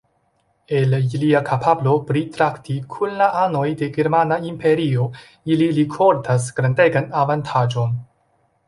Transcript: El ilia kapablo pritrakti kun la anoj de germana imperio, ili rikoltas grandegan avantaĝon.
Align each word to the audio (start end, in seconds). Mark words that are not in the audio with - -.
El 0.77 0.93
ilia 0.99 1.41
kapablo 1.49 1.93
pritrakti 2.07 2.79
kun 2.95 3.13
la 3.19 3.29
anoj 3.43 3.67
de 3.83 3.91
germana 3.99 4.41
imperio, 4.55 5.07
ili 5.53 5.71
rikoltas 5.81 6.51
grandegan 6.63 7.17
avantaĝon. 7.25 7.97